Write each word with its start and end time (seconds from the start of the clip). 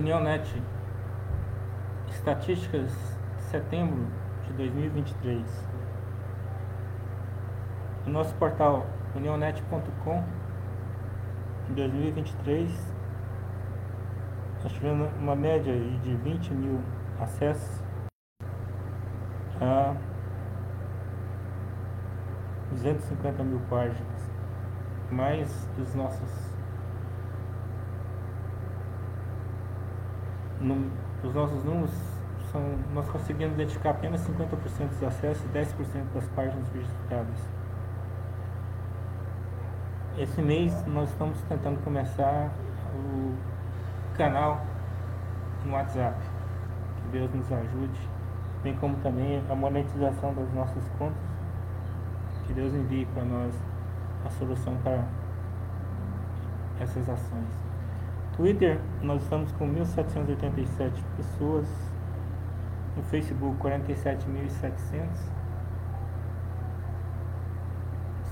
Unionet, 0.00 0.50
estatísticas 2.08 2.90
de 3.36 3.42
setembro 3.50 4.06
de 4.46 4.52
2023. 4.54 5.68
O 8.06 8.08
nosso 8.10 8.34
portal 8.36 8.86
unionet.com 9.14 10.24
em 11.68 11.74
2023 11.74 12.94
nós 14.62 14.72
tivemos 14.72 15.12
uma 15.18 15.36
média 15.36 15.78
de 16.02 16.16
20 16.16 16.54
mil 16.54 16.80
acessos 17.20 17.82
a 19.60 19.94
250 22.70 23.44
mil 23.44 23.60
páginas, 23.68 24.30
mais 25.10 25.68
os 25.78 25.94
nossos 25.94 26.49
os 31.22 31.34
nossos 31.34 31.64
números 31.64 31.90
são 32.52 32.60
nós 32.92 33.08
conseguimos 33.08 33.54
identificar 33.54 33.90
apenas 33.90 34.20
50% 34.26 34.88
dos 34.88 35.02
acessos 35.02 35.44
e 35.44 35.48
10% 35.48 36.12
das 36.14 36.28
páginas 36.28 36.68
visitadas. 36.68 37.48
Esse 40.18 40.42
mês 40.42 40.86
nós 40.86 41.08
estamos 41.08 41.40
tentando 41.42 41.82
começar 41.82 42.50
o 42.94 43.34
canal 44.16 44.60
no 45.64 45.72
WhatsApp. 45.72 46.16
Que 46.96 47.18
Deus 47.18 47.32
nos 47.32 47.50
ajude, 47.50 48.08
bem 48.62 48.76
como 48.76 48.96
também 48.96 49.42
a 49.48 49.54
monetização 49.54 50.34
das 50.34 50.52
nossas 50.52 50.82
contas. 50.98 51.16
Que 52.46 52.52
Deus 52.52 52.74
envie 52.74 53.06
para 53.06 53.24
nós 53.24 53.54
a 54.26 54.30
solução 54.30 54.76
para 54.82 55.04
essas 56.80 57.08
ações. 57.08 57.69
Twitter, 58.40 58.80
nós 59.02 59.22
estamos 59.22 59.52
com 59.52 59.70
1.787 59.70 60.92
pessoas. 61.14 61.68
No 62.96 63.02
Facebook, 63.02 63.54
47.700. 63.62 65.08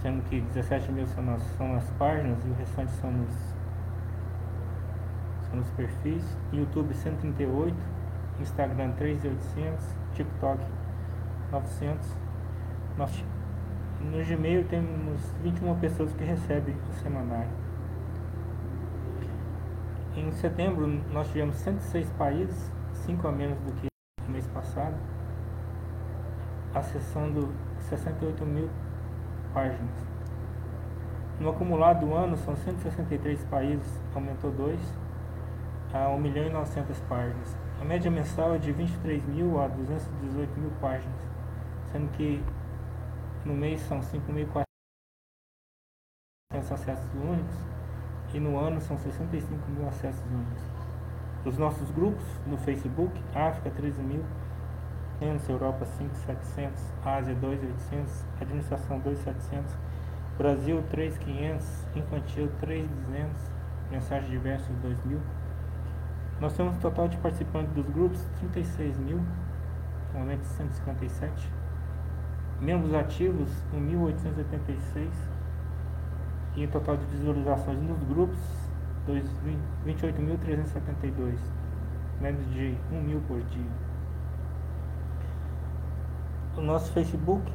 Sendo 0.00 0.22
que 0.22 0.40
17 0.40 0.92
mil 0.92 1.06
são, 1.08 1.38
são 1.58 1.74
nas 1.74 1.90
páginas 1.98 2.42
e 2.42 2.48
o 2.48 2.54
restante 2.54 2.90
são 2.92 3.12
nos, 3.12 3.34
são 5.42 5.58
nos 5.58 5.68
perfis. 5.72 6.24
YouTube 6.54 6.94
138, 6.94 7.76
Instagram 8.40 8.92
3.800, 8.92 9.78
TikTok 10.14 10.64
900. 11.52 12.16
Nós, 12.96 13.24
no 14.00 14.24
Gmail 14.24 14.64
temos 14.68 15.20
21 15.42 15.78
pessoas 15.78 16.14
que 16.14 16.24
recebem 16.24 16.74
o 16.88 16.94
semanário. 16.94 17.67
Em 20.18 20.32
setembro 20.32 20.84
nós 21.12 21.28
tivemos 21.28 21.54
106 21.58 22.10
países, 22.10 22.72
5 23.06 23.28
a 23.28 23.30
menos 23.30 23.56
do 23.60 23.72
que 23.74 23.86
no 24.26 24.32
mês 24.32 24.48
passado, 24.48 24.96
acessando 26.74 27.54
68 27.88 28.44
mil 28.44 28.68
páginas. 29.54 29.94
No 31.38 31.50
acumulado 31.50 32.04
do 32.04 32.14
ano 32.14 32.36
são 32.36 32.56
163 32.56 33.44
países, 33.44 34.02
aumentou 34.12 34.50
2 34.50 34.80
a 35.94 36.08
1 36.08 36.18
milhão 36.18 36.46
e 36.46 36.50
900 36.50 36.98
páginas. 37.02 37.56
A 37.80 37.84
média 37.84 38.10
mensal 38.10 38.56
é 38.56 38.58
de 38.58 38.72
23 38.72 39.24
mil 39.24 39.60
a 39.60 39.68
218 39.68 40.58
mil 40.58 40.72
páginas, 40.80 41.28
sendo 41.92 42.10
que 42.10 42.42
no 43.44 43.54
mês 43.54 43.80
são 43.82 44.00
5.400 44.00 44.64
acessos 46.72 47.14
únicos 47.14 47.77
e 48.34 48.40
no 48.40 48.58
ano 48.58 48.80
são 48.80 48.98
65 48.98 49.70
mil 49.70 49.88
acessos 49.88 50.22
únicos. 50.30 50.62
Os 51.44 51.56
nossos 51.56 51.90
grupos 51.90 52.24
no 52.46 52.56
Facebook, 52.58 53.12
África 53.34 53.70
13 53.70 54.02
mil, 54.02 54.22
Europa 55.48 55.86
5.700, 56.26 56.70
Ásia 57.04 57.34
2.800, 57.34 58.06
Administração 58.40 59.00
2.700, 59.00 59.64
Brasil 60.36 60.84
3.500, 60.92 61.62
Infantil 61.96 62.50
3.200, 62.62 63.28
Mensagem 63.90 64.30
Diversos 64.30 64.68
2.000. 64.84 65.18
Nós 66.40 66.52
temos 66.52 66.76
um 66.76 66.78
total 66.78 67.08
de 67.08 67.16
participantes 67.16 67.72
dos 67.72 67.86
grupos 67.86 68.20
36 68.40 68.96
mil, 68.98 69.20
atualmente 70.08 70.44
157. 70.44 71.50
Membros 72.60 72.94
ativos 72.94 73.50
1.886 73.74 75.37
e 76.58 76.64
o 76.64 76.68
total 76.68 76.96
de 76.96 77.04
visualizações 77.06 77.80
nos 77.80 78.02
grupos 78.02 78.36
28.372, 79.86 81.38
menos 82.20 82.44
de 82.52 82.76
1 82.92 83.00
mil 83.00 83.20
por 83.28 83.40
dia. 83.44 83.70
O 86.56 86.60
nosso 86.60 86.92
Facebook, 86.92 87.50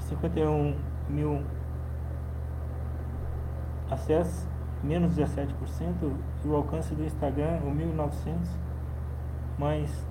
51 0.00 0.76
mil 1.08 1.44
acessos, 3.88 4.48
menos 4.82 5.14
17%, 5.14 6.12
e 6.44 6.48
o 6.48 6.56
alcance 6.56 6.92
do 6.96 7.04
Instagram, 7.04 7.60
o 7.62 7.70
1.900, 7.70 8.48
mais 9.56 10.06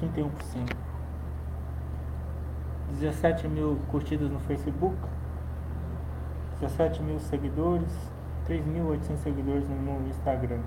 31%. 0.00 0.93
17 3.00 3.48
mil 3.48 3.78
curtidas 3.90 4.30
no 4.30 4.38
Facebook, 4.40 4.96
17 6.60 7.02
mil 7.02 7.18
seguidores, 7.18 7.92
3.800 8.48 9.16
seguidores 9.18 9.68
no 9.68 10.08
Instagram. 10.08 10.60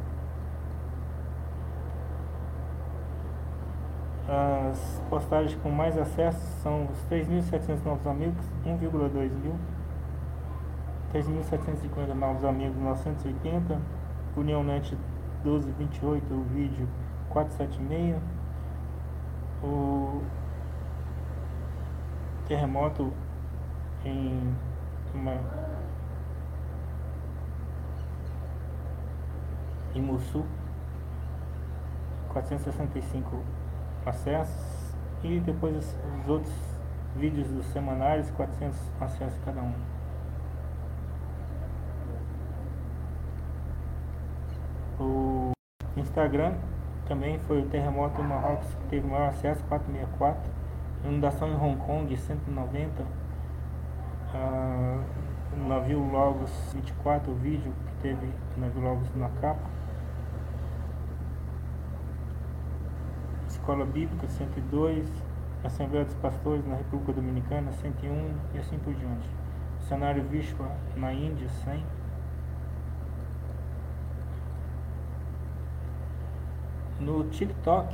As 4.28 5.02
postagens 5.10 5.58
com 5.62 5.70
mais 5.72 5.98
acessos 5.98 6.44
são 6.62 6.86
os 6.92 7.00
3.700 7.10 7.86
novos 7.86 8.06
amigos, 8.06 8.44
1,2 8.66 9.32
mil. 9.42 9.56
3.750 11.14 12.14
novos 12.14 12.44
amigos, 12.44 12.78
980. 12.78 13.80
União 14.36 14.64
Net 14.64 14.96
1228, 15.44 16.34
o 16.34 16.44
vídeo 16.54 16.88
476. 17.30 18.22
O 19.64 20.22
terremoto 22.48 23.12
em 24.06 24.56
uma 25.14 25.34
em 29.94 30.02
Mussul 30.02 30.46
465 32.30 33.44
acessos 34.06 34.96
e 35.24 35.40
depois 35.40 35.76
os, 35.76 35.98
os 36.22 36.30
outros 36.30 36.54
vídeos 37.16 37.48
dos 37.48 37.66
semanários 37.68 38.30
400 38.32 38.80
acessos 39.02 39.40
cada 39.44 39.62
um. 39.62 39.74
O 45.00 45.52
Instagram 45.98 46.54
também 47.08 47.40
foi 47.40 47.62
o 47.62 47.66
terremoto 47.66 48.22
em 48.22 48.26
Marrocos 48.26 48.74
que 48.76 48.88
teve 48.90 49.08
maior 49.08 49.30
acesso 49.30 49.64
464 49.66 50.67
inundação 51.04 51.50
em 51.50 51.56
Hong 51.56 51.78
Kong 51.78 52.16
190 52.16 53.04
uh, 54.34 55.68
navio 55.68 56.00
Logos 56.00 56.52
24 56.74 57.32
o 57.32 57.36
vídeo 57.36 57.74
que 57.88 57.94
teve 58.02 58.28
navio 58.58 58.82
Logos 58.82 59.14
na 59.16 59.30
capa 59.42 59.78
Escola 63.68 63.84
Bíblica 63.84 64.26
102, 64.30 65.12
Assembleia 65.62 66.06
dos 66.06 66.14
Pastores 66.16 66.66
na 66.66 66.76
República 66.76 67.12
Dominicana 67.12 67.70
101 67.74 68.34
e 68.54 68.60
assim 68.60 68.78
por 68.80 68.94
diante. 68.94 69.30
Cenário 69.90 70.24
Vishwa 70.24 70.72
na 70.96 71.12
Índia 71.12 71.50
100. 71.66 71.84
No 77.02 77.26
TikTok 77.26 77.94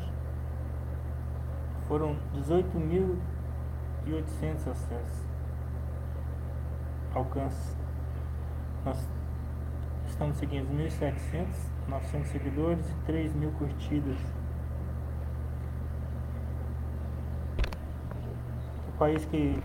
foram 1.88 2.16
18.800 2.36 4.72
acessos. 4.72 5.24
Alcance. 7.14 7.76
Nós 8.86 9.08
estamos 10.08 10.38
seguindo 10.38 10.68
1.700, 10.76 11.46
900 11.88 12.28
seguidores 12.30 12.90
e 12.90 12.96
3.000 13.12 13.52
curtidas. 13.58 14.18
país 19.04 19.26
que 19.26 19.62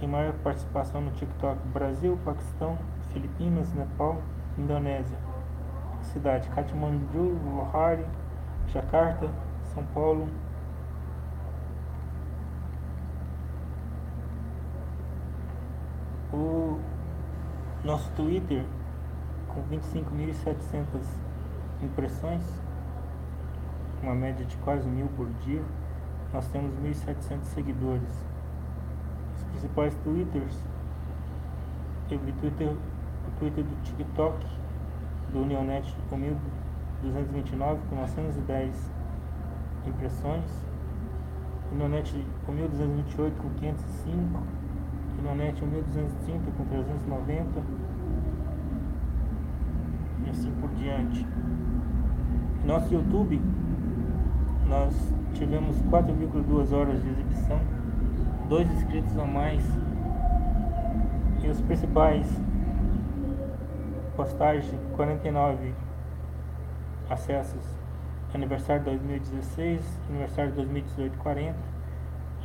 tem 0.00 0.08
maior 0.08 0.32
participação 0.42 1.02
no 1.02 1.10
TikTok: 1.10 1.58
Brasil, 1.68 2.18
Paquistão, 2.24 2.78
Filipinas, 3.12 3.70
Nepal, 3.74 4.22
Indonésia. 4.56 5.18
Cidade: 6.02 6.48
Katmandu, 6.48 7.38
Lahore, 7.56 8.04
Jakarta, 8.68 9.28
São 9.74 9.84
Paulo. 9.94 10.26
O 16.32 16.80
nosso 17.84 18.10
Twitter 18.12 18.64
com 19.48 19.62
25.700 19.64 20.86
impressões, 21.82 22.42
uma 24.02 24.14
média 24.14 24.44
de 24.46 24.56
quase 24.58 24.88
mil 24.88 25.08
por 25.08 25.28
dia. 25.44 25.62
Nós 26.32 26.46
temos 26.48 26.72
1.700 26.76 27.42
seguidores. 27.42 28.08
Os 29.36 29.42
principais 29.44 29.94
twitters, 29.96 30.56
vi 32.08 32.32
Twitter, 32.32 32.68
o 32.68 33.38
Twitter 33.38 33.64
do 33.64 33.82
TikTok, 33.82 34.46
do 35.32 35.42
Unionet 35.42 35.94
com 36.08 36.16
1.229, 36.16 37.78
com 37.90 37.96
910 37.96 38.90
impressões. 39.86 40.64
Unionet 41.72 42.12
com 42.46 42.52
1.228 42.52 43.36
com 43.36 43.50
505. 43.60 44.61
Unionet 45.22 45.62
1.230 45.62 46.40
com 46.56 46.64
390. 46.64 47.62
E 50.26 50.30
assim 50.30 50.50
por 50.60 50.68
diante. 50.70 51.24
Nosso 52.64 52.92
YouTube 52.92 53.40
nós 54.66 55.14
tivemos 55.34 55.76
4,2 55.82 56.72
horas 56.72 57.00
de 57.02 57.08
exibição, 57.08 57.60
dois 58.48 58.68
inscritos 58.72 59.16
a 59.16 59.24
mais 59.24 59.64
e 61.42 61.48
os 61.48 61.60
principais 61.60 62.26
postagens 64.16 64.74
49 64.96 65.72
acessos 67.08 67.82
aniversário 68.34 68.82
2016, 68.84 70.00
aniversário 70.08 70.52
2018 70.52 71.18
40, 71.18 71.54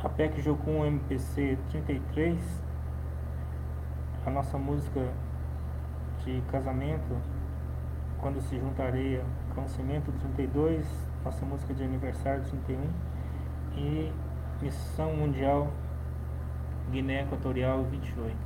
a 0.02 0.08
PEC 0.08 0.42
Jocum 0.42 0.84
MPC 0.84 1.58
33, 1.70 2.38
a 4.26 4.30
nossa 4.30 4.58
música 4.58 5.08
de 6.24 6.42
casamento, 6.50 7.16
quando 8.20 8.40
se 8.42 8.58
juntaria 8.58 9.24
com 9.54 9.66
cimento 9.68 10.12
32, 10.20 10.86
nossa 11.24 11.44
música 11.44 11.72
de 11.74 11.84
aniversário 11.84 12.42
31 12.44 12.90
e 13.76 14.12
Missão 14.60 15.14
Mundial 15.14 15.68
Guiné 16.90 17.22
Equatorial 17.22 17.84
28. 17.84 18.36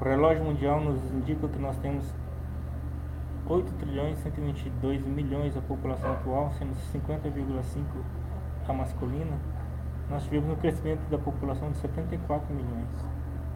O 0.00 0.04
relógio 0.04 0.44
mundial 0.44 0.80
nos 0.80 1.10
indica 1.12 1.48
que 1.48 1.58
nós 1.58 1.78
temos 1.78 2.04
8 3.46 3.72
trilhões 3.74 4.18
122 4.18 5.06
milhões 5.06 5.56
a 5.56 5.60
população 5.60 6.12
atual, 6.12 6.50
sendo 6.58 6.74
50,5 6.92 7.84
a 8.68 8.72
masculina. 8.72 9.38
Nós 10.10 10.22
tivemos 10.24 10.50
um 10.50 10.56
crescimento 10.56 11.08
da 11.10 11.18
população 11.18 11.70
de 11.70 11.78
74 11.78 12.54
milhões, 12.54 12.88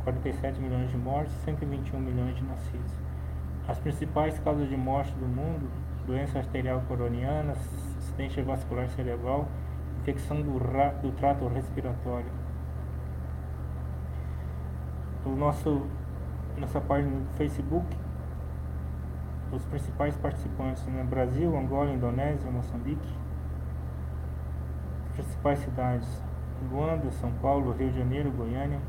47 0.05 0.61
milhões 0.61 0.91
de 0.91 0.97
mortes, 0.97 1.33
121 1.45 2.01
milhões 2.01 2.37
de 2.37 2.45
nascidos. 2.45 2.93
As 3.67 3.79
principais 3.79 4.39
causas 4.39 4.69
de 4.69 4.77
morte 4.77 5.13
do 5.13 5.27
mundo 5.27 5.69
doença 6.09 6.39
arterial 6.39 6.83
coroniana, 6.89 7.53
acidente 7.99 8.41
vascular 8.41 8.89
cerebral, 8.89 9.47
infecção 10.01 10.41
do, 10.41 10.59
do 11.03 11.13
trato 11.13 11.47
respiratório. 11.49 12.31
O 15.27 15.31
nosso, 15.31 15.87
nossa 16.57 16.81
página 16.81 17.11
do 17.11 17.37
Facebook, 17.37 17.87
os 19.53 19.63
principais 19.67 20.17
participantes, 20.17 20.85
né? 20.87 21.05
Brasil, 21.05 21.55
Angola, 21.55 21.91
Indonésia, 21.91 22.51
Moçambique. 22.51 23.15
Principais 25.15 25.59
cidades, 25.59 26.23
Luanda, 26.71 27.11
São 27.13 27.31
Paulo, 27.43 27.73
Rio 27.73 27.91
de 27.91 27.99
Janeiro, 27.99 28.31
Goiânia. 28.31 28.81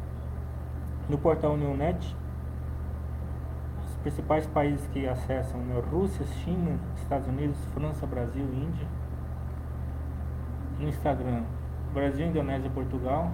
No 1.08 1.18
portal 1.18 1.58
Neonet, 1.58 2.16
principais 4.02 4.46
países 4.48 4.88
que 4.88 5.08
acessam 5.08 5.60
né? 5.62 5.82
Rússia, 5.92 6.26
China, 6.26 6.80
Estados 6.96 7.28
Unidos, 7.28 7.58
França, 7.74 8.06
Brasil, 8.06 8.44
Índia. 8.44 8.88
No 10.80 10.88
Instagram, 10.88 11.44
Brasil, 11.94 12.28
Indonésia, 12.28 12.70
Portugal. 12.70 13.32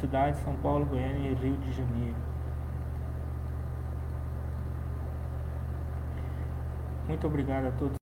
Cidades 0.00 0.40
São 0.40 0.54
Paulo, 0.56 0.86
Goiânia 0.86 1.30
e 1.30 1.34
Rio 1.34 1.56
de 1.58 1.72
Janeiro. 1.72 2.16
Muito 7.06 7.26
obrigado 7.26 7.66
a 7.66 7.70
todos 7.72 7.99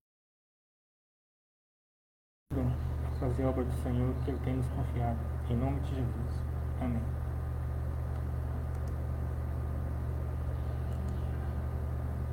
fazer 3.29 3.45
a 3.45 3.49
obra 3.49 3.65
do 3.65 3.83
Senhor 3.83 4.15
que 4.25 4.31
Ele 4.31 4.41
tem 4.45 4.55
nos 4.55 4.67
confiado. 4.69 5.19
Em 5.51 5.57
nome 5.57 5.81
de 5.81 5.91
Jesus. 5.91 6.43
Amém. 6.81 7.18